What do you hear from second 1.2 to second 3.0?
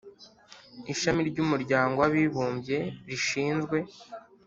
ry'umuryango w'abibumbye